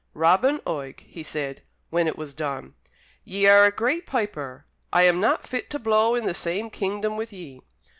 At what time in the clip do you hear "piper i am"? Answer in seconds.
4.07-5.19